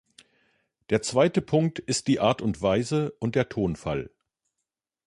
[0.89, 4.09] Der zweite Punkt ist die Art und Weise und der Tonfall.